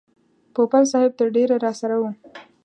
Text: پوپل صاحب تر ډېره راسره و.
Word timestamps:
پوپل 0.53 0.83
صاحب 0.91 1.11
تر 1.19 1.27
ډېره 1.35 1.55
راسره 1.65 1.95
و. 2.01 2.03